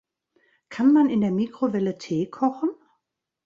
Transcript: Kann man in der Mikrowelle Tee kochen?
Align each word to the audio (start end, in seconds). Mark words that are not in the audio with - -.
Kann 0.69 0.93
man 0.93 1.11
in 1.11 1.21
der 1.21 1.29
Mikrowelle 1.29 1.99
Tee 1.99 2.27
kochen? 2.27 2.71